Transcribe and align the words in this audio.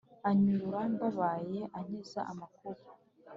Anyurura 0.29 0.81
mbabaye 0.93 1.59
ankiza 1.77 2.21
amakuba 2.31 2.83